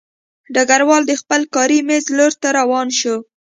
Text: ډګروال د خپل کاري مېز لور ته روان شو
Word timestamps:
ډګروال 0.53 1.03
د 1.07 1.11
خپل 1.21 1.41
کاري 1.53 1.79
مېز 1.87 2.05
لور 2.17 2.31
ته 2.41 2.47
روان 2.59 2.87
شو 2.99 3.15